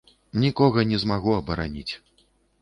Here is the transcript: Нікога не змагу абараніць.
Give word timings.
Нікога 0.43 0.85
не 0.91 0.97
змагу 1.03 1.35
абараніць. 1.41 1.93